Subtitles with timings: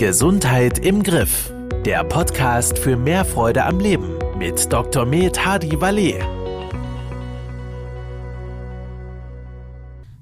[0.00, 1.52] Gesundheit im Griff.
[1.84, 5.04] Der Podcast für mehr Freude am Leben mit Dr.
[5.04, 6.22] Med Hadi Valet.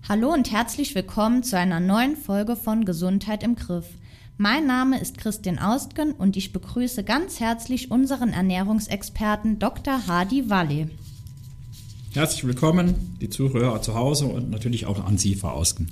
[0.09, 3.87] Hallo und herzlich willkommen zu einer neuen Folge von Gesundheit im Griff.
[4.37, 10.09] Mein Name ist Christian Austgen und ich begrüße ganz herzlich unseren Ernährungsexperten Dr.
[10.09, 10.91] Hadi Valle.
[12.15, 15.89] Herzlich willkommen, die Zuhörer zu Hause und natürlich auch an Sie, Frau Ausken.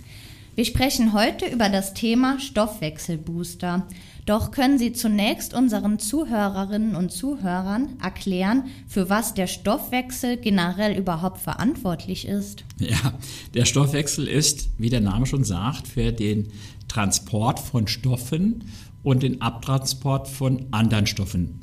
[0.57, 3.87] Wir sprechen heute über das Thema Stoffwechselbooster.
[4.25, 11.43] Doch können Sie zunächst unseren Zuhörerinnen und Zuhörern erklären, für was der Stoffwechsel generell überhaupt
[11.43, 12.65] verantwortlich ist?
[12.79, 13.13] Ja,
[13.53, 16.49] der Stoffwechsel ist, wie der Name schon sagt, für den
[16.89, 18.65] Transport von Stoffen
[19.03, 21.61] und den Abtransport von anderen Stoffen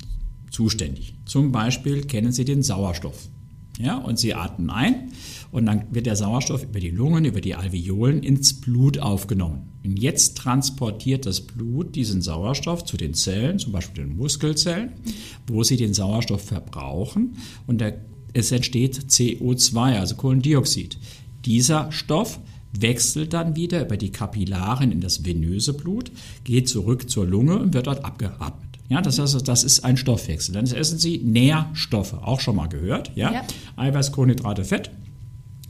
[0.52, 1.16] zuständig.
[1.26, 3.28] Zum Beispiel kennen Sie den Sauerstoff.
[3.78, 5.10] Ja, und Sie atmen ein
[5.50, 9.72] und dann wird der Sauerstoff über die Lungen, über die Alveolen ins Blut aufgenommen.
[9.84, 14.92] Und jetzt transportiert das Blut diesen Sauerstoff zu den Zellen, zum Beispiel den Muskelzellen,
[15.46, 17.36] wo sie den Sauerstoff verbrauchen
[17.66, 17.98] und der,
[18.32, 20.98] es entsteht CO2, also Kohlendioxid.
[21.44, 22.38] Dieser Stoff
[22.72, 26.10] wechselt dann wieder über die Kapillaren in das venöse Blut,
[26.44, 28.73] geht zurück zur Lunge und wird dort abgeatmet.
[28.88, 30.54] Ja, das, heißt, das ist ein Stoffwechsel.
[30.54, 33.10] Dann essen Sie Nährstoffe, auch schon mal gehört.
[33.14, 33.32] Ja?
[33.32, 33.42] ja.
[33.76, 34.90] Eiweiß, Kohlenhydrate, Fett.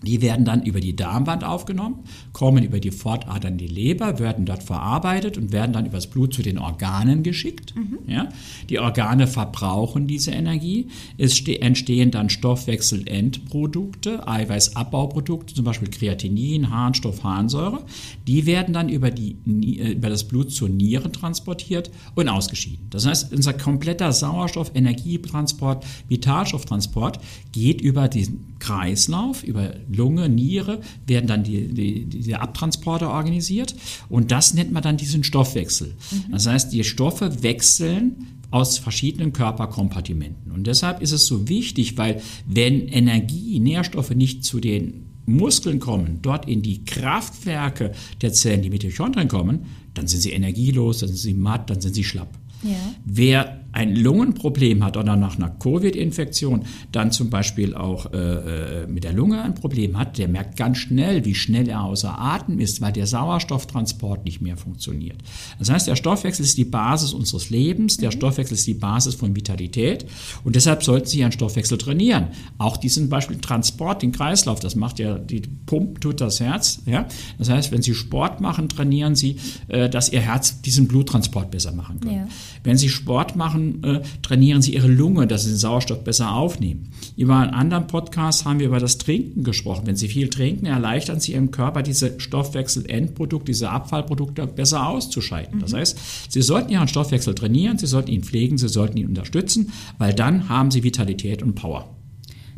[0.04, 2.00] Die werden dann über die Darmwand aufgenommen,
[2.32, 6.34] kommen über die Fortadern in die Leber, werden dort verarbeitet und werden dann übers Blut
[6.34, 7.74] zu den Organen geschickt.
[7.76, 7.98] Mhm.
[8.06, 8.28] Ja?
[8.68, 10.88] Die Organe verbrauchen diese Energie.
[11.18, 17.84] Es entstehen dann Stoffwechselendprodukte, Eiweißabbauprodukte, zum Beispiel Kreatinin, Harnstoff, Harnsäure.
[18.26, 22.86] Die werden dann über, die, äh, über das Blut zur Niere transportiert und ausgeschieden.
[22.90, 27.20] Das heißt, unser kompletter Sauerstoff, Energietransport, Vitalstofftransport
[27.52, 33.74] geht über diesen Kreislauf, über Lunge, Niere, werden dann die, die, diese Abtransporte organisiert
[34.08, 35.94] und das nennt man dann diesen Stoffwechsel.
[36.10, 36.32] Mhm.
[36.32, 40.52] Das heißt, die Stoffe wechseln aus verschiedenen Körperkompartimenten.
[40.52, 46.20] Und deshalb ist es so wichtig, weil wenn Energie, Nährstoffe nicht zu den Muskeln kommen,
[46.22, 47.92] dort in die Kraftwerke
[48.22, 51.94] der Zellen, die Mitochondrien kommen, dann sind sie energielos, dann sind sie matt, dann sind
[51.94, 52.38] sie schlapp.
[52.62, 52.70] Ja.
[53.04, 59.02] Wer ein Lungenproblem hat oder nach einer Covid-Infektion dann zum Beispiel auch äh, äh, mit
[59.02, 62.80] der Lunge ein Problem hat, der merkt ganz schnell, wie schnell er außer Atem ist,
[62.80, 65.16] weil der Sauerstofftransport nicht mehr funktioniert.
[65.58, 68.16] Das heißt, der Stoffwechsel ist die Basis unseres Lebens, der mhm.
[68.16, 70.06] Stoffwechsel ist die Basis von Vitalität
[70.44, 72.28] und deshalb sollten Sie Ihren Stoffwechsel trainieren.
[72.58, 76.80] Auch diesen Beispiel Transport, den Kreislauf, das macht ja, die Pump tut das Herz.
[76.86, 77.06] Ja?
[77.38, 79.36] Das heißt, wenn Sie Sport machen, trainieren Sie,
[79.66, 82.14] äh, dass Ihr Herz diesen Bluttransport besser machen kann.
[82.14, 82.28] Ja.
[82.62, 86.90] Wenn Sie Sport machen, äh, trainieren sie ihre Lunge, dass sie den Sauerstoff besser aufnehmen.
[87.16, 89.86] Über einen anderen Podcast haben wir über das Trinken gesprochen.
[89.86, 95.56] Wenn sie viel trinken, erleichtern sie ihrem Körper diese Stoffwechselendprodukte, diese Abfallprodukte besser auszuscheiden.
[95.56, 95.60] Mhm.
[95.60, 95.98] Das heißt,
[96.30, 100.48] sie sollten ihren Stoffwechsel trainieren, sie sollten ihn pflegen, sie sollten ihn unterstützen, weil dann
[100.48, 101.94] haben sie Vitalität und Power.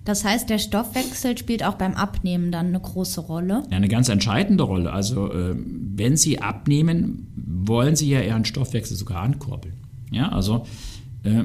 [0.06, 3.64] Das heißt, der Stoffwechsel spielt auch beim Abnehmen dann eine große Rolle?
[3.70, 4.92] Ja, eine ganz entscheidende Rolle.
[4.92, 9.74] Also äh, wenn Sie abnehmen, wollen Sie ja Ihren Stoffwechsel sogar ankurbeln.
[10.12, 10.64] Ja, also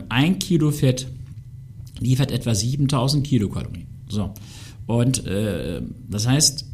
[0.09, 1.08] ein Kilo Fett
[2.00, 3.88] liefert etwa 7000 Kilokalorien.
[4.09, 4.34] So.
[4.88, 6.66] Und äh, das heißt,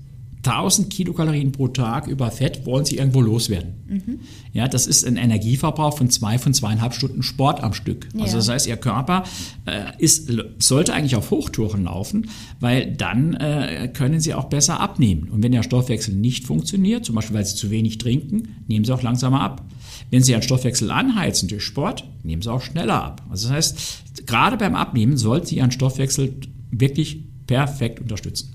[0.43, 3.73] 1000 Kilokalorien pro Tag über Fett wollen sie irgendwo loswerden.
[3.87, 4.19] Mhm.
[4.53, 8.07] Ja, das ist ein Energieverbrauch von zwei, von zweieinhalb Stunden Sport am Stück.
[8.13, 8.23] Ja.
[8.23, 9.23] Also das heißt, ihr Körper
[9.65, 12.29] äh, ist, sollte eigentlich auf Hochtouren laufen,
[12.59, 15.29] weil dann äh, können sie auch besser abnehmen.
[15.29, 18.93] Und wenn der Stoffwechsel nicht funktioniert, zum Beispiel weil sie zu wenig trinken, nehmen sie
[18.93, 19.65] auch langsamer ab.
[20.09, 23.25] Wenn Sie Ihren Stoffwechsel anheizen durch Sport, nehmen Sie auch schneller ab.
[23.29, 26.35] Also das heißt, gerade beim Abnehmen sollten Sie Ihren Stoffwechsel
[26.71, 28.53] wirklich perfekt unterstützen.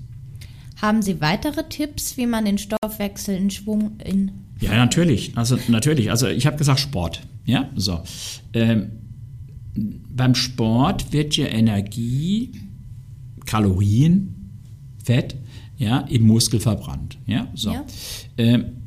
[0.81, 5.33] Haben Sie weitere Tipps, wie man den Stoffwechsel in Schwung in ja, natürlich.
[5.35, 6.09] Also natürlich.
[6.09, 7.21] Also ich habe gesagt Sport.
[7.45, 8.01] Ja, so.
[8.53, 8.91] Ähm,
[9.75, 12.51] beim Sport wird ja Energie,
[13.45, 14.35] Kalorien,
[15.03, 15.35] Fett,
[15.77, 17.17] ja, im Muskel verbrannt.
[17.25, 17.71] Ja, so.
[17.71, 17.85] Ja.
[18.37, 18.82] Ähm,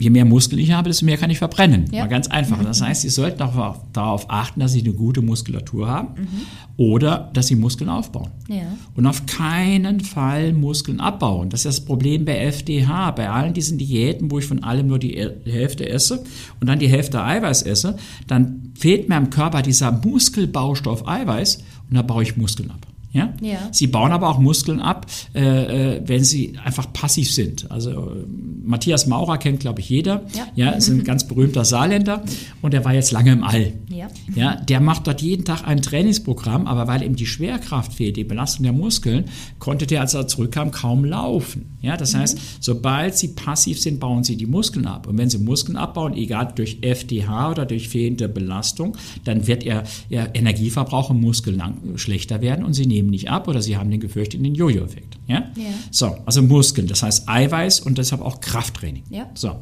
[0.00, 1.86] je mehr Muskeln ich habe, desto mehr kann ich verbrennen.
[1.90, 2.02] Ja.
[2.02, 2.62] Mal ganz einfach.
[2.62, 6.28] Das heißt, Sie sollten auch darauf achten, dass Sie eine gute Muskulatur haben mhm.
[6.76, 8.30] oder dass Sie Muskeln aufbauen.
[8.48, 8.76] Ja.
[8.94, 11.50] Und auf keinen Fall Muskeln abbauen.
[11.50, 14.98] Das ist das Problem bei FDH, bei allen diesen Diäten, wo ich von allem nur
[14.98, 16.24] die Hälfte esse
[16.60, 17.96] und dann die Hälfte Eiweiß esse,
[18.26, 21.58] dann fehlt mir im Körper dieser Muskelbaustoff Eiweiß
[21.88, 22.87] und da baue ich Muskeln ab.
[23.10, 23.32] Ja?
[23.40, 23.68] Ja.
[23.72, 27.70] Sie bauen aber auch Muskeln ab, äh, äh, wenn sie einfach passiv sind.
[27.70, 28.24] Also äh,
[28.64, 30.26] Matthias Maurer kennt, glaube ich, jeder.
[30.34, 30.46] Ja.
[30.54, 32.22] ja, ist ein ganz berühmter Saarländer
[32.60, 33.72] und der war jetzt lange im All.
[33.88, 34.08] Ja.
[34.34, 38.24] Ja, der macht dort jeden Tag ein Trainingsprogramm, aber weil ihm die Schwerkraft fehlt, die
[38.24, 39.24] Belastung der Muskeln,
[39.58, 41.78] konnte der, als er zurückkam, kaum laufen.
[41.80, 45.06] Ja, das heißt, sobald sie passiv sind, bauen sie die Muskeln ab.
[45.06, 49.84] Und wenn sie Muskeln abbauen, egal durch FDH oder durch fehlende Belastung, dann wird ihr,
[50.08, 53.90] ihr Energieverbrauch im Muskel lang, schlechter werden und sie nehmen nicht ab oder sie haben
[53.90, 55.16] den gefürchteten Jojo-Effekt.
[55.26, 55.44] Ja?
[55.56, 55.64] Ja.
[55.90, 59.04] So, also Muskeln, das heißt Eiweiß und deshalb auch Krafttraining.
[59.10, 59.30] Ja.
[59.34, 59.56] So,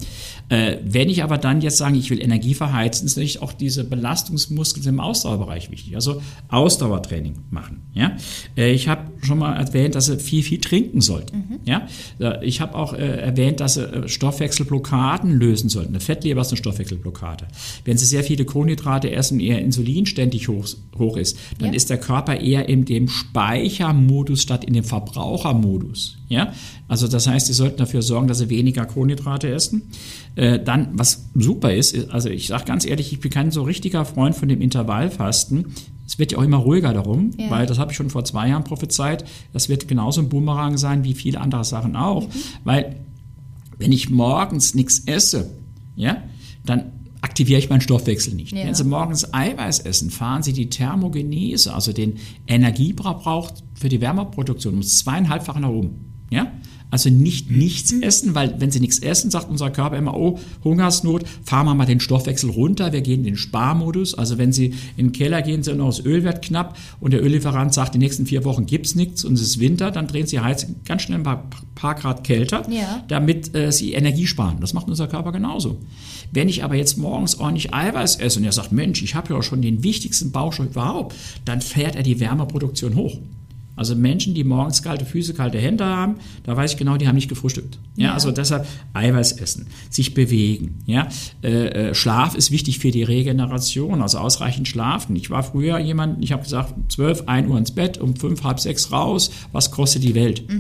[0.48, 3.84] äh, wenn ich aber dann jetzt sage, ich will Energie verheizen, ist natürlich auch diese
[3.84, 5.94] Belastungsmuskeln im Ausdauerbereich wichtig.
[5.96, 7.82] Also Ausdauertraining machen.
[7.94, 8.16] Ja,
[8.56, 11.60] äh, ich habe schon mal erwähnt, dass sie viel, viel trinken sollten.
[11.64, 11.86] Ja,
[12.20, 15.90] Äh, ich habe auch äh, erwähnt, dass sie äh, Stoffwechselblockaden lösen sollten.
[15.94, 17.46] Eine Fettleber ist eine Stoffwechselblockade.
[17.84, 20.66] Wenn sie sehr viele Kohlenhydrate essen, ihr Insulin ständig hoch,
[20.98, 21.74] hoch ist, dann Ja.
[21.76, 26.16] ist der Körper eher in dem Speichermodus statt in dem Verbrauchermodus.
[26.28, 26.52] Ja,
[26.88, 29.82] also das heißt, sie sollten dafür sorgen, dass sie weniger Kohlenhydrate essen.
[30.34, 33.62] Äh, dann, was super ist, ist also ich sage ganz ehrlich, ich bin kein so
[33.62, 35.66] richtiger Freund von dem Intervallfasten.
[36.06, 37.50] Es wird ja auch immer ruhiger darum, Ja.
[37.50, 39.24] weil das habe ich schon vor zwei Jahren prophezeit.
[39.52, 42.28] Das wird genauso ein Boomerang sein wie viele andere Sachen auch,
[42.64, 42.96] weil
[43.78, 45.50] wenn ich morgens nichts esse,
[45.96, 46.22] ja,
[46.64, 46.92] dann
[47.26, 48.52] aktiviere ich meinen Stoffwechsel nicht.
[48.52, 48.64] Ja.
[48.64, 54.74] Wenn Sie morgens Eiweiß essen, fahren Sie die Thermogenese, also den Energieverbrauch für die Wärmeproduktion,
[54.74, 56.12] um das zweieinhalbfache nach oben.
[56.30, 56.52] Ja?
[56.90, 61.24] Also nicht nichts essen, weil wenn Sie nichts essen, sagt unser Körper immer, oh, Hungersnot,
[61.44, 64.14] fahren wir mal den Stoffwechsel runter, wir gehen in den Sparmodus.
[64.14, 64.66] Also wenn Sie
[64.96, 67.98] in den Keller gehen, sind noch das Öl wird knapp und der Öllieferant sagt, die
[67.98, 71.18] nächsten vier Wochen gibt's nichts und es ist Winter, dann drehen Sie Heizung ganz schnell
[71.18, 73.02] ein paar, paar Grad kälter, Ja.
[73.08, 74.58] damit äh, Sie Energie sparen.
[74.60, 75.78] Das macht unser Körper genauso.
[76.32, 79.42] Wenn ich aber jetzt morgens ordentlich Eiweiß esse und er sagt, Mensch, ich habe ja
[79.42, 83.18] schon den wichtigsten Baustoff überhaupt, dann fährt er die Wärmeproduktion hoch.
[83.76, 87.14] Also Menschen, die morgens kalte Füße, kalte Hände haben, da weiß ich genau, die haben
[87.14, 87.78] nicht gefrühstückt.
[87.96, 88.14] Ja, Ja.
[88.14, 90.78] also deshalb Eiweiß essen, sich bewegen.
[90.86, 91.08] Ja,
[91.42, 95.14] äh, äh, Schlaf ist wichtig für die Regeneration, also ausreichend schlafen.
[95.16, 98.58] Ich war früher jemand, ich habe gesagt, 12, 1 Uhr ins Bett, um 5, halb
[98.60, 99.30] 6 raus.
[99.52, 100.42] Was kostet die Welt?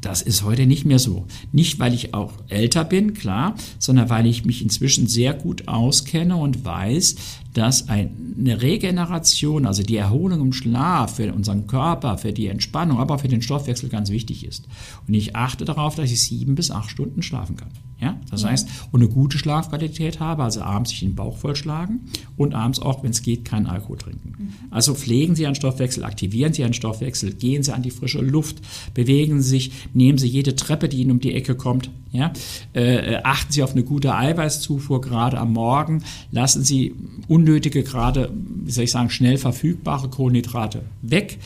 [0.00, 1.26] Das ist heute nicht mehr so.
[1.52, 6.36] Nicht, weil ich auch älter bin, klar, sondern weil ich mich inzwischen sehr gut auskenne
[6.36, 7.16] und weiß,
[7.52, 13.16] dass eine Regeneration, also die Erholung im Schlaf für unseren Körper, für die Entspannung, aber
[13.16, 14.68] auch für den Stoffwechsel ganz wichtig ist.
[15.06, 17.70] Und ich achte darauf, dass ich sieben bis acht Stunden schlafen kann.
[18.00, 22.00] Ja, das heißt, und eine gute Schlafqualität habe, also abends sich den Bauch vollschlagen
[22.38, 24.39] und abends auch, wenn es geht, keinen Alkohol trinken.
[24.70, 28.58] Also pflegen Sie Ihren Stoffwechsel, aktivieren Sie Ihren Stoffwechsel, gehen Sie an die frische Luft,
[28.94, 31.90] bewegen Sie sich, nehmen Sie jede Treppe, die Ihnen um die Ecke kommt.
[32.12, 32.32] Ja,
[32.72, 36.02] äh, achten Sie auf eine gute Eiweißzufuhr gerade am Morgen.
[36.32, 36.94] Lassen Sie
[37.28, 38.32] unnötige, gerade,
[38.64, 41.38] wie soll ich sagen, schnell verfügbare Kohlenhydrate weg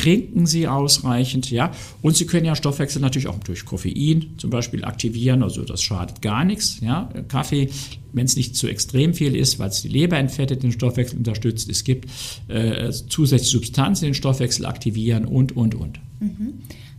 [0.00, 1.72] trinken Sie ausreichend, ja.
[2.00, 6.22] Und Sie können ja Stoffwechsel natürlich auch durch Koffein zum Beispiel aktivieren, also das schadet
[6.22, 7.10] gar nichts, ja.
[7.28, 7.68] Kaffee,
[8.12, 11.68] wenn es nicht zu extrem viel ist, weil es die Leber entfettet, den Stoffwechsel unterstützt,
[11.68, 12.08] es gibt
[12.48, 16.00] äh, zusätzliche Substanzen, die den Stoffwechsel aktivieren und, und, und.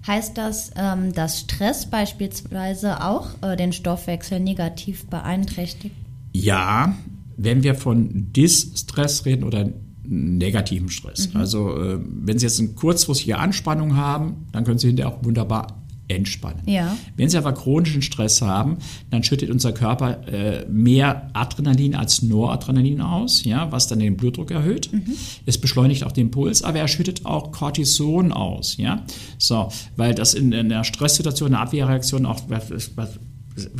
[0.05, 5.95] Heißt das, ähm, dass Stress beispielsweise auch äh, den Stoffwechsel negativ beeinträchtigt?
[6.33, 6.95] Ja,
[7.37, 9.69] wenn wir von Distress reden oder
[10.11, 11.29] negativen Stress.
[11.33, 15.81] Also äh, wenn Sie jetzt eine kurzfristige Anspannung haben, dann können Sie hinterher auch wunderbar
[16.09, 16.61] entspannen.
[16.65, 16.97] Ja.
[17.15, 18.77] Wenn Sie aber chronischen Stress haben,
[19.09, 24.51] dann schüttet unser Körper äh, mehr Adrenalin als Noradrenalin aus, ja, was dann den Blutdruck
[24.51, 24.89] erhöht.
[25.45, 29.05] Es beschleunigt auch den Puls, aber er schüttet auch Cortison aus, ja.
[29.37, 32.91] So, weil das in, in einer Stresssituation, eine Abwehrreaktion auch was,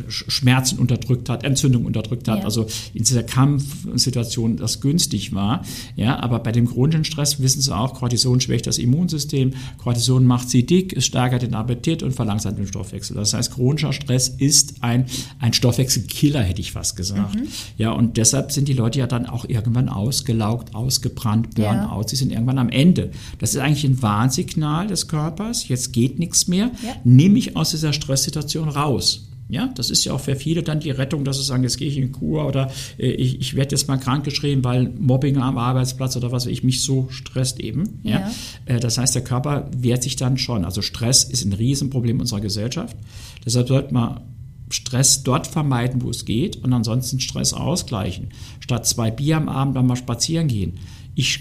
[0.08, 2.44] Schmerzen unterdrückt hat, Entzündung unterdrückt hat, Ja.
[2.44, 5.64] also in dieser Kampfsituation das günstig war.
[5.96, 10.50] Ja, aber bei dem chronischen Stress wissen Sie auch, Cortison schwächt das Immunsystem, Cortison macht
[10.50, 13.16] Sie dick, es steigert den Appetit und verlangsamt den Stoffwechsel.
[13.16, 15.06] Das heißt, chronischer Stress ist ein,
[15.38, 17.36] ein Stoffwechselkiller, hätte ich fast gesagt.
[17.78, 21.72] Ja, und deshalb sind die Leute ja dann auch irgendwann ausgelaugt, ausgebrannt, Ja.
[21.72, 22.08] Burnout.
[22.08, 23.10] Sie sind irgendwann am Ende.
[23.38, 25.68] Das ist eigentlich ein Warnsignal des Körpers.
[25.68, 26.70] Jetzt geht nichts mehr.
[26.84, 26.94] Ja.
[27.04, 29.28] Nimm mich aus dieser Stresssituation raus.
[29.52, 31.86] Ja, das ist ja auch für viele dann die Rettung, dass sie sagen, jetzt gehe
[31.86, 36.16] ich in Kur oder äh, ich, ich werde jetzt mal krankgeschrieben, weil Mobbing am Arbeitsplatz
[36.16, 38.00] oder was weiß ich mich so stresst eben.
[38.02, 38.20] Ja.
[38.20, 38.30] Ja.
[38.64, 40.64] Äh, das heißt, der Körper wehrt sich dann schon.
[40.64, 42.96] Also Stress ist ein Riesenproblem unserer Gesellschaft.
[43.44, 44.22] Deshalb sollte man
[44.70, 48.28] Stress dort vermeiden, wo es geht und ansonsten Stress ausgleichen.
[48.60, 50.78] Statt zwei Bier am Abend dann mal spazieren gehen.
[51.14, 51.40] Ich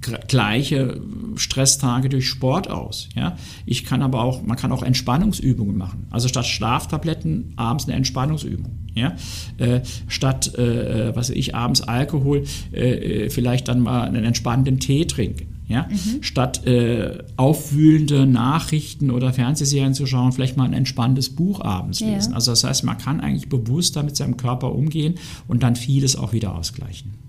[0.00, 1.00] gleiche
[1.36, 3.08] Stresstage durch Sport aus.
[3.14, 3.36] Ja?
[3.66, 6.06] Ich kann aber auch, man kann auch Entspannungsübungen machen.
[6.10, 8.78] Also statt Schlaftabletten abends eine Entspannungsübung.
[8.94, 9.16] Ja?
[9.58, 14.80] Äh, statt, äh, was weiß ich, abends Alkohol, äh, äh, vielleicht dann mal einen entspannenden
[14.80, 15.64] Tee trinken.
[15.68, 15.86] Ja?
[15.88, 16.22] Mhm.
[16.22, 22.30] Statt äh, aufwühlende Nachrichten oder Fernsehserien zu schauen, vielleicht mal ein entspanntes Buch abends lesen.
[22.30, 22.36] Ja.
[22.36, 25.14] Also das heißt, man kann eigentlich bewusster mit seinem Körper umgehen
[25.46, 27.19] und dann vieles auch wieder ausgleichen.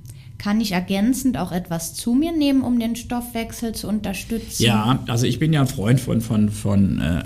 [0.42, 4.64] Kann ich ergänzend auch etwas zu mir nehmen, um den Stoffwechsel zu unterstützen?
[4.64, 7.24] Ja, also ich bin ja ein Freund von, von, von äh,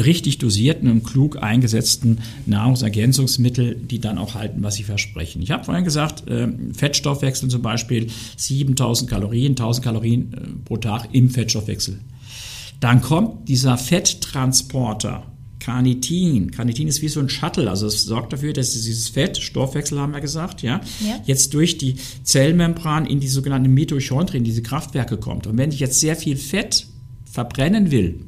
[0.00, 5.42] richtig dosierten und klug eingesetzten Nahrungsergänzungsmitteln, die dann auch halten, was sie versprechen.
[5.42, 8.06] Ich habe vorhin gesagt, äh, Fettstoffwechsel zum Beispiel
[8.38, 12.00] 7000 Kalorien, 1000 Kalorien äh, pro Tag im Fettstoffwechsel.
[12.80, 15.24] Dann kommt dieser Fetttransporter,
[15.66, 16.52] Carnitin.
[16.52, 20.12] Carnitin ist wie so ein Shuttle, also es sorgt dafür, dass dieses Fett, Stoffwechsel haben
[20.12, 21.20] wir gesagt, ja, ja.
[21.24, 25.48] jetzt durch die Zellmembran in die sogenannten Mitochondrien, diese Kraftwerke kommt.
[25.48, 26.86] Und wenn ich jetzt sehr viel Fett
[27.24, 28.26] verbrennen will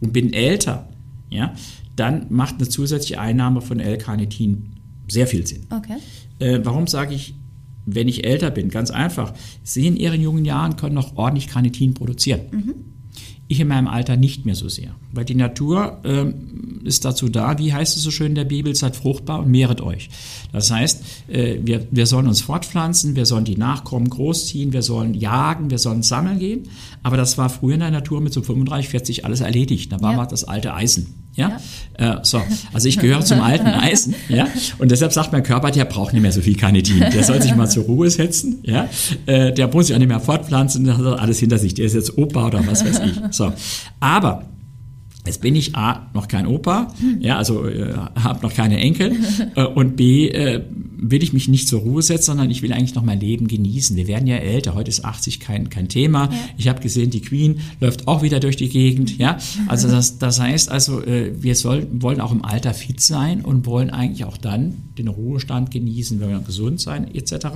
[0.00, 0.88] und bin älter,
[1.28, 1.52] ja,
[1.94, 4.70] dann macht eine zusätzliche Einnahme von L-Carnitin
[5.08, 5.66] sehr viel Sinn.
[5.68, 5.98] Okay.
[6.38, 7.34] Äh, warum sage ich,
[7.84, 8.70] wenn ich älter bin?
[8.70, 9.34] Ganz einfach.
[9.62, 12.40] Sie in ihren jungen Jahren können noch ordentlich Carnitin produzieren.
[12.50, 12.74] Mhm.
[13.50, 14.94] Ich in meinem Alter nicht mehr so sehr.
[15.12, 18.74] Weil die Natur ähm, ist dazu da, wie heißt es so schön in der Bibel,
[18.74, 20.10] seid fruchtbar und mehret euch.
[20.52, 25.14] Das heißt, äh, wir, wir sollen uns fortpflanzen, wir sollen die Nachkommen großziehen, wir sollen
[25.14, 26.68] jagen, wir sollen sammeln gehen.
[27.02, 29.92] Aber das war früher in der Natur mit so 35, 40 alles erledigt.
[29.92, 30.26] Da war ja.
[30.26, 31.17] das alte Eisen.
[31.38, 31.60] Ja?
[31.98, 32.16] ja.
[32.16, 32.42] Äh, so.
[32.72, 34.46] Also ich gehöre zum alten Eisen, ja.
[34.78, 37.00] Und deshalb sagt mein Körper, der braucht nicht mehr so viel Carnitin.
[37.00, 38.88] Der soll sich mal zur Ruhe setzen, ja.
[39.26, 41.74] Äh, der muss sich auch nicht mehr fortpflanzen, der hat alles hinter sich.
[41.74, 43.20] Der ist jetzt Opa oder was weiß ich.
[43.30, 43.52] So.
[44.00, 44.44] Aber
[45.28, 49.16] Jetzt bin ich A, noch kein Opa, ja, also äh, habe noch keine Enkel
[49.56, 50.62] äh, und B, äh,
[51.00, 53.96] will ich mich nicht zur Ruhe setzen, sondern ich will eigentlich noch mein Leben genießen.
[53.96, 56.24] Wir werden ja älter, heute ist 80 kein, kein Thema.
[56.24, 56.38] Ja.
[56.56, 59.38] Ich habe gesehen, die Queen läuft auch wieder durch die Gegend, ja.
[59.68, 63.66] Also das, das heißt also, äh, wir soll, wollen auch im Alter fit sein und
[63.66, 67.46] wollen eigentlich auch dann den Ruhestand genießen, wenn wir gesund sein etc.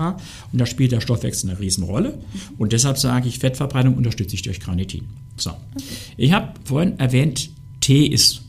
[0.52, 2.18] Und da spielt der Stoffwechsel eine Riesenrolle
[2.58, 5.04] und deshalb sage ich, Fettverbrennung unterstütze ich durch Carnitin.
[5.36, 5.50] So.
[5.50, 5.84] Okay.
[6.16, 7.50] Ich habe vorhin erwähnt,
[7.82, 8.41] Tee ist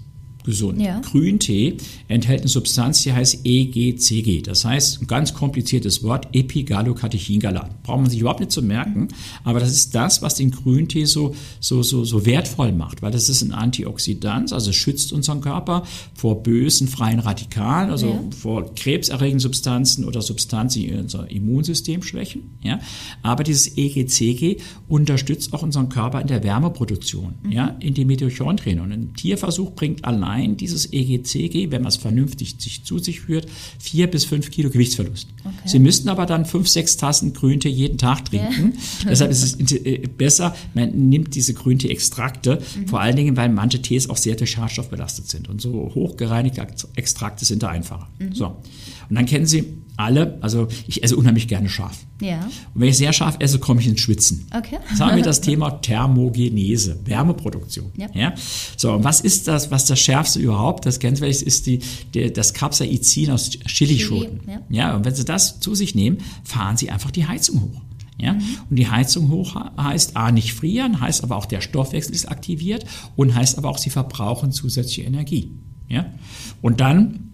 [0.44, 0.82] gesund.
[0.82, 1.00] Ja.
[1.00, 4.42] Grüntee enthält eine Substanz, die heißt EGCG.
[4.42, 7.84] Das heißt, ein ganz kompliziertes Wort, Epigallocatechingalat.
[7.84, 9.10] Braucht man sich überhaupt nicht zu merken,
[9.44, 13.30] aber das ist das, was den Grüntee so, so, so, so wertvoll macht, weil das
[13.30, 15.84] ist ein Antioxidant, also schützt unseren Körper
[16.14, 18.20] vor bösen freien Radikalen, also ja.
[18.38, 22.58] vor krebserregenden Substanzen oder Substanzen, die unser Immunsystem schwächen.
[22.62, 22.80] Ja?
[23.22, 24.58] Aber dieses EGCG
[24.88, 27.52] unterstützt auch unseren Körper in der Wärmeproduktion, mhm.
[27.52, 27.76] ja?
[27.80, 28.80] in die Mitochondrien.
[28.80, 33.22] Und ein Tierversuch bringt allein allein dieses EGCG, wenn man es vernünftig sich zu sich
[33.22, 33.48] führt,
[33.80, 35.28] vier bis fünf Kilo Gewichtsverlust.
[35.44, 35.54] Okay.
[35.66, 38.74] Sie müssten aber dann fünf, sechs Tassen Grüntee jeden Tag trinken.
[39.04, 39.10] Ja.
[39.10, 42.88] Deshalb ist es äh, besser, man nimmt diese Grüntee-Extrakte, mhm.
[42.88, 45.50] vor allen Dingen, weil manche Tees auch sehr durch Schadstoff belastet sind.
[45.50, 48.10] Und so hochgereinigte Extrakte sind da einfacher.
[48.20, 48.34] Mhm.
[48.34, 48.48] So.
[49.10, 49.66] Und dann kennen Sie
[49.98, 51.98] alle, also ich esse unheimlich gerne scharf.
[52.22, 52.40] Ja.
[52.74, 54.48] Und wenn ich sehr scharf esse, komme ich ins Schwitzen.
[54.56, 54.80] Okay.
[54.90, 57.92] Jetzt haben wir das Thema Thermogenese, Wärmeproduktion.
[57.98, 58.08] Ja.
[58.14, 58.34] ja.
[58.78, 60.86] So, und was ist das, was das Schärfste überhaupt?
[60.86, 61.80] Das vielleicht, ist die,
[62.14, 64.40] der, das Capsaicin aus Chilischoten.
[64.40, 64.62] Chili, ja.
[64.70, 67.82] ja, und wenn Sie das zu sich nehmen, fahren Sie einfach die Heizung hoch.
[68.18, 68.34] Ja?
[68.34, 68.42] Mhm.
[68.70, 72.86] Und die Heizung hoch heißt A nicht frieren, heißt aber auch der Stoffwechsel ist aktiviert
[73.16, 75.52] und heißt aber auch, Sie verbrauchen zusätzliche Energie.
[75.88, 76.06] Ja?
[76.62, 77.33] Und dann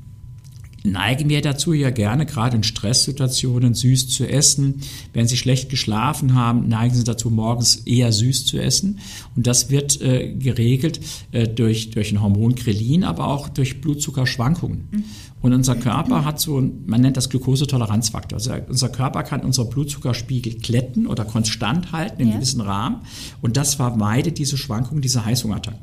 [0.92, 4.82] neigen wir dazu ja gerne, gerade in Stresssituationen, süß zu essen.
[5.14, 9.00] Wenn Sie schlecht geschlafen haben, neigen Sie dazu, morgens eher süß zu essen.
[9.36, 11.00] Und das wird äh, geregelt
[11.32, 14.88] äh, durch, durch ein Hormon Krelin, aber auch durch Blutzuckerschwankungen.
[14.92, 15.04] Mhm.
[15.42, 18.38] Und unser Körper hat so, man nennt das Glukosetoleranzfaktor.
[18.38, 22.36] Also unser Körper kann unseren Blutzuckerspiegel kletten oder konstant halten in ja.
[22.36, 23.02] gewissen Rahmen.
[23.42, 25.80] Und das vermeidet diese Schwankungen, diese Heißhungerattacken.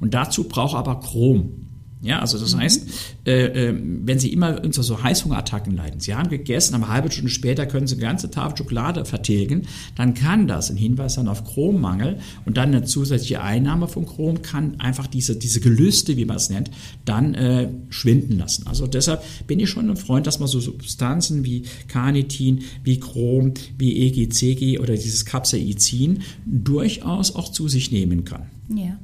[0.00, 1.66] Und dazu braucht aber Chrom.
[2.02, 2.60] Ja, also das mhm.
[2.60, 2.88] heißt,
[3.26, 7.30] äh, äh, wenn Sie immer unter so Heißhungerattacken leiden, Sie haben gegessen, eine halbe Stunde
[7.30, 9.62] später können Sie eine ganze Tafel Schokolade vertilgen,
[9.96, 14.42] dann kann das ein Hinweis sein auf Chrommangel und dann eine zusätzliche Einnahme von Chrom
[14.42, 16.70] kann einfach diese, diese Gelüste, wie man es nennt,
[17.06, 18.66] dann äh, schwinden lassen.
[18.66, 23.54] Also deshalb bin ich schon ein Freund, dass man so Substanzen wie Carnitin, wie Chrom,
[23.78, 28.42] wie EGCG oder dieses Capsaicin durchaus auch zu sich nehmen kann.
[28.68, 28.98] Ja.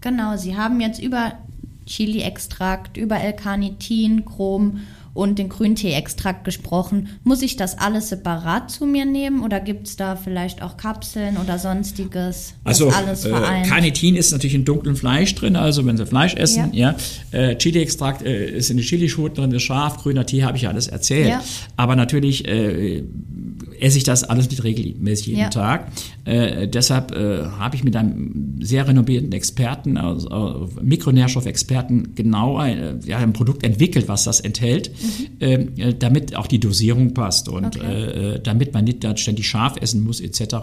[0.00, 1.34] Genau, Sie haben jetzt über
[1.86, 4.80] Chili-Extrakt, über L-Carnitin, Chrom
[5.14, 7.08] und den Grüntee-Extrakt gesprochen.
[7.22, 11.36] Muss ich das alles separat zu mir nehmen oder gibt es da vielleicht auch Kapseln
[11.36, 12.54] oder sonstiges?
[12.64, 16.72] Also alles äh, Carnitin ist natürlich in dunklem Fleisch drin, also wenn Sie Fleisch essen,
[16.72, 16.94] ja.
[17.32, 17.38] ja.
[17.38, 20.86] Äh, Chili-Extrakt äh, ist in den Chilischoten drin, ist scharf, grüner Tee habe ich alles
[20.86, 21.28] erzählt.
[21.28, 21.42] Ja.
[21.76, 23.02] Aber natürlich äh,
[23.82, 25.48] esse ich das alles nicht regelmäßig jeden Ja.
[25.50, 25.90] Tag.
[26.24, 32.78] Äh, deshalb äh, habe ich mit einem sehr renommierten Experten, also, äh, Mikronährstoffexperten, genau ein,
[32.78, 34.90] äh, ja, ein Produkt entwickelt, was das enthält,
[35.40, 37.80] ähm, äh, damit auch die Dosierung passt und Okay.
[37.84, 40.54] äh, äh, damit man nicht da ständig scharf essen muss etc.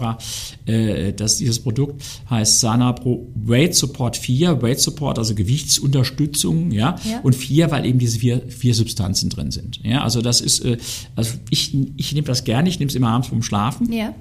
[0.66, 7.20] Äh, das, dieses Produkt heißt Sanapro Weight Support 4, Weight Support, also Gewichtsunterstützung, ja, Ja.
[7.22, 9.80] und 4, weil eben diese vier, vier Substanzen drin sind.
[9.84, 10.64] Ja, also das ist,
[11.16, 13.92] also ich, ich nehme das gerne, ich nehme es immer abends vorm Schlafen.
[13.92, 14.14] Ja.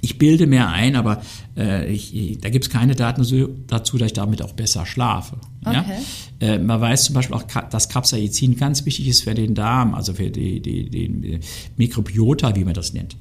[0.00, 1.22] Ich bilde mehr ein, aber
[1.56, 3.22] äh, ich, da gibt es keine Daten
[3.66, 5.36] dazu, dass ich damit auch besser schlafe.
[5.64, 5.80] Ja?
[5.80, 5.98] Okay.
[6.40, 10.14] Äh, man weiß zum Beispiel auch, dass Capsaicin ganz wichtig ist für den Darm, also
[10.14, 11.40] für die, die, den
[11.76, 13.16] Mikrobiota, wie man das nennt.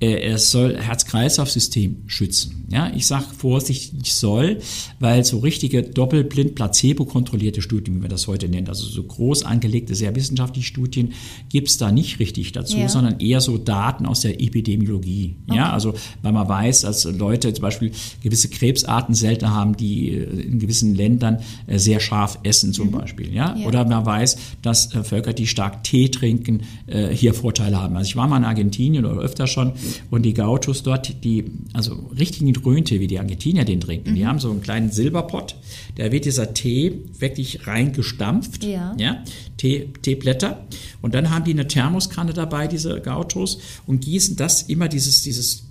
[0.00, 2.66] Äh, es soll Herz-Kreislauf-System schützen.
[2.70, 2.90] Ja?
[2.94, 4.58] Ich sage vorsichtig soll,
[4.98, 9.94] weil so richtige doppelblind placebo-kontrollierte Studien, wie man das heute nennt, also so groß angelegte,
[9.94, 11.12] sehr wissenschaftliche Studien,
[11.50, 12.88] gibt es da nicht richtig dazu, Ja.
[12.88, 15.36] sondern eher so Daten aus der Epidemiologie.
[15.52, 20.24] Ja, also weil man weiß, dass Leute zum Beispiel gewisse Krebsarten seltener haben, die äh,
[20.24, 23.32] in gewissen Ländern äh, sehr scharf essen zum Beispiel.
[23.32, 23.54] Ja?
[23.56, 23.66] Ja.
[23.66, 27.96] oder man weiß, dass äh, Völker, die stark Tee trinken, äh, hier Vorteile haben.
[27.96, 29.72] Also ich war mal in Argentinien oder öfter schon
[30.10, 34.14] und die Gauchos dort, die also richtigen Grüntee, wie die Argentinier den trinken, Mhm.
[34.16, 35.56] die haben so einen kleinen Silberpott,
[35.96, 38.94] da wird dieser Tee wirklich reingestampft, Ja.
[38.98, 39.22] ja,
[39.56, 40.64] Tee, Teeblätter
[41.02, 45.64] und dann haben die eine Thermoskanne dabei, diese Gauchos und gießen das immer dieses dieses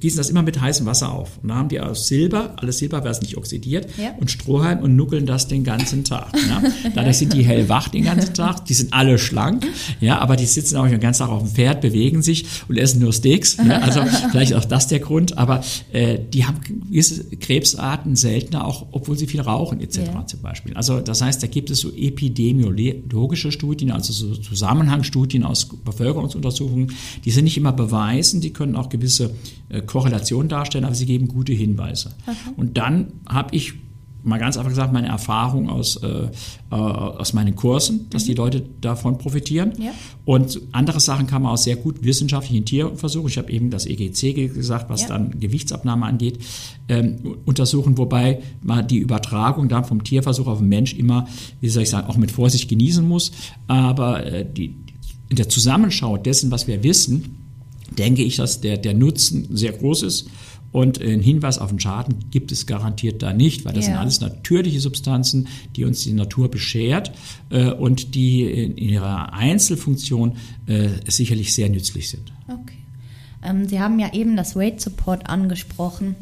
[0.00, 1.38] gießen das immer mit heißem Wasser auf.
[1.42, 4.10] Und da haben die aus Silber, alles Silber, weil es nicht oxidiert, Ja.
[4.18, 6.28] und Strohhalm und nuckeln das den ganzen Tag.
[6.48, 6.62] Ja.
[6.94, 8.64] Dadurch sind die hellwach den ganzen Tag.
[8.66, 9.66] Die sind alle schlank,
[10.00, 13.00] ja, aber die sitzen auch den ganzen Tag auf dem Pferd, bewegen sich und essen
[13.00, 13.56] nur Steaks.
[13.56, 13.78] Ja.
[13.80, 14.00] Also
[14.30, 15.62] vielleicht auch das der Grund, aber
[15.92, 19.98] äh, die haben gewisse Krebsarten seltener, auch obwohl sie viel rauchen etc.
[19.98, 20.26] Ja.
[20.26, 20.74] zum Beispiel.
[20.74, 26.92] Also das heißt, da gibt es so epidemiologische Studien, also so Zusammenhangsstudien aus Bevölkerungsuntersuchungen,
[27.24, 29.25] die sind nicht immer beweisen, die können auch gewisse
[29.68, 32.10] äh, Korrelationen darstellen, aber sie geben gute Hinweise.
[32.56, 33.74] Und dann habe ich
[34.22, 36.08] mal ganz einfach gesagt, meine Erfahrung aus, äh,
[36.72, 39.70] äh, aus meinen Kursen, dass die Leute davon profitieren.
[39.78, 39.92] Ja.
[40.24, 43.86] Und andere Sachen kann man auch sehr gut wissenschaftlich in Tierversuchen, ich habe eben das
[43.86, 45.08] EGC ge- gesagt, was Ja.
[45.10, 46.40] dann Gewichtsabnahme angeht,
[46.88, 51.28] ähm, untersuchen, wobei man die Übertragung dann vom Tierversuch auf den Mensch immer,
[51.60, 53.30] wie soll ich sagen, auch mit Vorsicht genießen muss.
[53.68, 54.74] Aber äh, die,
[55.28, 57.35] in der Zusammenschau dessen, was wir wissen,
[57.98, 60.28] denke ich, dass der, der Nutzen sehr groß ist.
[60.72, 63.92] Und ein Hinweis auf den Schaden gibt es garantiert da nicht, weil das Ja.
[63.92, 67.12] sind alles natürliche Substanzen, die uns die Natur beschert
[67.50, 70.36] äh, und die in ihrer Einzelfunktion
[70.66, 72.32] äh, sicherlich sehr nützlich sind.
[72.48, 72.76] Okay.
[73.42, 76.14] Ähm, Sie haben ja eben das Weight Support angesprochen.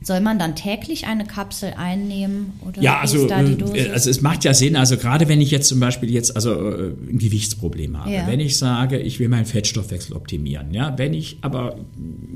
[0.00, 3.90] Soll man dann täglich eine Kapsel einnehmen oder Ja, also, ist da die äh, Dosis?
[3.90, 6.92] also es macht ja Sinn, also gerade wenn ich jetzt zum Beispiel jetzt also äh,
[7.10, 8.26] ein Gewichtsproblem habe, Ja.
[8.26, 11.76] wenn ich sage, ich will meinen Fettstoffwechsel optimieren, ja, wenn ich aber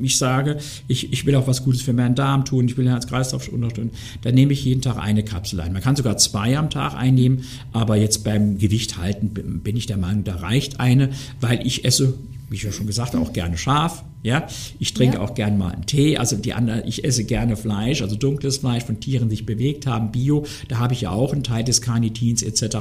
[0.03, 2.91] ich sage, ich, ich will auch was Gutes für meinen Darm tun, ich will den
[2.93, 5.73] Herz-Kreislauf unterstützen, dann nehme ich jeden Tag eine Kapsel ein.
[5.73, 9.31] Man kann sogar zwei am Tag einnehmen, aber jetzt beim Gewicht halten
[9.63, 12.15] bin ich der Meinung, da reicht eine, weil ich esse,
[12.53, 14.47] wie ich ja schon gesagt habe, auch gerne scharf, ja,
[14.79, 15.23] ich trinke Ja.
[15.23, 16.17] auch gern mal einen Tee.
[16.19, 19.87] Also die anderen, ich esse gerne Fleisch, also dunkles Fleisch von Tieren, die sich bewegt
[19.87, 20.45] haben, Bio.
[20.69, 22.77] Da habe ich ja auch einen Teil des Carnitins etc.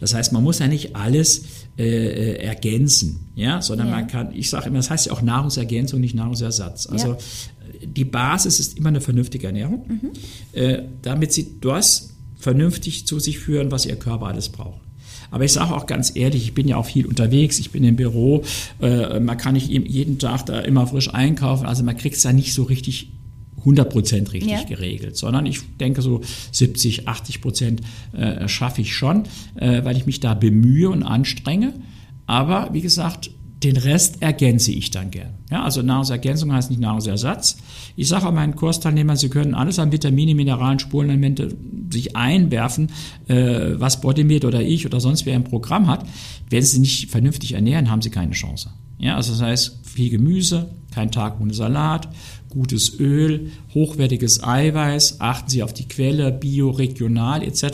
[0.00, 1.44] Das heißt, man muss ja nicht alles
[1.78, 3.94] äh, äh, ergänzen, ja, sondern Ja.
[3.94, 6.86] man kann, ich sage immer, das heißt ja auch Nahrungsergänzung, nicht Nahrungsersatz.
[6.86, 7.14] Also Ja.
[7.14, 9.86] äh, die Basis ist immer eine vernünftige Ernährung,
[10.52, 14.81] äh, damit sie das vernünftig zu sich führen, was ihr Körper alles braucht.
[15.32, 17.96] Aber ich sage auch ganz ehrlich, ich bin ja auch viel unterwegs, ich bin im
[17.96, 18.44] Büro,
[18.80, 22.32] äh, man kann nicht jeden Tag da immer frisch einkaufen, also man kriegt es ja
[22.32, 23.10] nicht so richtig
[23.64, 24.62] 100% richtig Ja.
[24.64, 27.80] geregelt, sondern ich denke so 70, 80 Prozent
[28.12, 31.72] äh, schaffe ich schon, äh, weil ich mich da bemühe und anstrenge.
[32.26, 33.30] Aber wie gesagt,
[33.64, 35.34] den Rest ergänze ich dann gern.
[35.50, 37.58] Ja, also Nahrungsergänzung heißt nicht Nahrungsersatz.
[37.96, 41.54] Ich sage auch meinen Kursteilnehmern, sie können alles an Vitamine, Mineralen, Spurenelemente
[41.90, 42.90] sich einwerfen,
[43.28, 46.06] äh, was Bodymeat oder ich oder sonst wer im Programm hat.
[46.50, 48.70] Wenn sie nicht vernünftig ernähren, haben sie keine Chance.
[48.98, 52.08] Ja, also das heißt, viel Gemüse, kein Tag ohne Salat,
[52.48, 57.64] gutes Öl, hochwertiges Eiweiß, achten Sie auf die Quelle, bio, regional etc.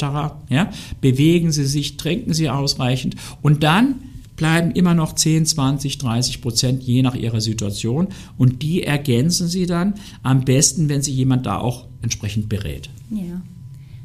[0.49, 0.71] Ja,
[1.01, 3.97] bewegen Sie sich, trinken Sie ausreichend und dann
[4.39, 9.67] bleiben immer noch 10, 20, 30 Prozent je nach Ihrer Situation und die ergänzen Sie
[9.67, 12.89] dann am besten, wenn Sie jemand da auch entsprechend berät.
[13.11, 13.43] Ja.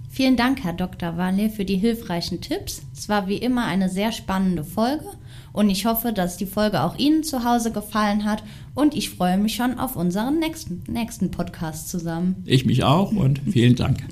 [0.10, 1.17] Vielen Dank, Herr Dr.
[1.17, 2.84] Walle, für die hilfreichen Tipps.
[2.96, 5.06] Es war wie immer eine sehr spannende Folge
[5.54, 8.43] und ich hoffe, dass die Folge auch Ihnen zu Hause gefallen hat
[8.76, 12.43] und ich freue mich schon auf unseren nächsten, nächsten Podcast zusammen.
[12.46, 14.04] Ich mich auch und vielen Dank.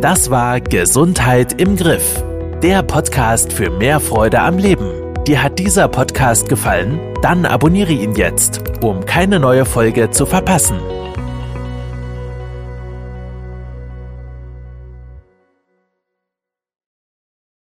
[0.00, 2.22] Das war Gesundheit im Griff.
[2.64, 4.90] Der Podcast für mehr Freude am Leben.
[5.26, 6.98] Dir hat dieser Podcast gefallen?
[7.20, 10.78] Dann abonniere ihn jetzt, um keine neue Folge zu verpassen.